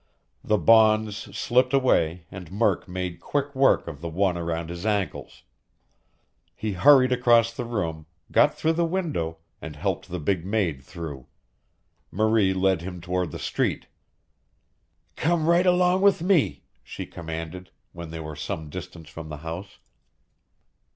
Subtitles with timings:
[0.43, 5.43] The bonds slipped away, and Murk made quick work of the one around his ankles.
[6.55, 11.27] He hurried across the room, got through the window, and helped the big maid through.
[12.09, 13.85] Marie led him toward the street.
[15.15, 19.77] "Come right along with me!" she commanded, when they were some distance from the house.